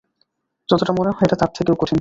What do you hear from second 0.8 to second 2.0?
মনে হয় এটা তার থেকেও কঠিন।